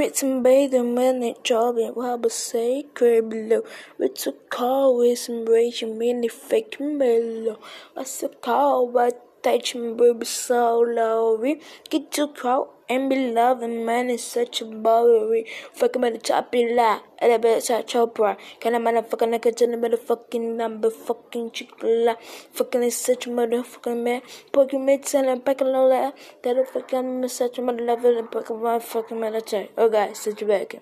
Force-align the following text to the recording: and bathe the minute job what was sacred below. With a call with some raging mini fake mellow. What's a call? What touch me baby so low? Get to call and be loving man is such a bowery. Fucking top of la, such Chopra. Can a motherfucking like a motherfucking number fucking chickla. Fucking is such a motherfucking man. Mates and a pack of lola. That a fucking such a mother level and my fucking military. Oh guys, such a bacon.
and 0.00 0.42
bathe 0.42 0.70
the 0.70 0.82
minute 0.82 1.44
job 1.44 1.76
what 1.76 2.22
was 2.22 2.32
sacred 2.32 3.28
below. 3.28 3.62
With 3.98 4.26
a 4.26 4.32
call 4.48 4.96
with 4.96 5.18
some 5.18 5.44
raging 5.44 5.98
mini 5.98 6.28
fake 6.28 6.80
mellow. 6.80 7.58
What's 7.92 8.22
a 8.22 8.30
call? 8.30 8.88
What 8.88 9.29
touch 9.42 9.74
me 9.74 9.92
baby 9.92 10.26
so 10.26 10.80
low? 10.80 11.42
Get 11.88 12.12
to 12.12 12.28
call 12.28 12.80
and 12.90 13.08
be 13.08 13.32
loving 13.32 13.84
man 13.86 14.10
is 14.10 14.22
such 14.24 14.60
a 14.62 14.64
bowery. 14.64 15.46
Fucking 15.74 16.18
top 16.18 16.54
of 16.54 16.70
la, 16.78 17.00
such 17.60 17.94
Chopra. 17.94 18.36
Can 18.60 18.74
a 18.74 18.80
motherfucking 18.80 19.30
like 19.30 19.46
a 19.46 19.52
motherfucking 19.52 20.56
number 20.56 20.90
fucking 20.90 21.50
chickla. 21.50 22.16
Fucking 22.52 22.82
is 22.82 22.96
such 22.96 23.26
a 23.26 23.30
motherfucking 23.30 24.02
man. 24.02 24.22
Mates 24.84 25.14
and 25.14 25.28
a 25.28 25.36
pack 25.38 25.60
of 25.60 25.68
lola. 25.68 26.12
That 26.42 26.58
a 26.58 26.64
fucking 26.64 27.28
such 27.28 27.58
a 27.58 27.62
mother 27.62 27.84
level 27.84 28.18
and 28.18 28.30
my 28.60 28.78
fucking 28.80 29.20
military. 29.20 29.70
Oh 29.78 29.88
guys, 29.88 30.18
such 30.18 30.42
a 30.42 30.46
bacon. 30.46 30.80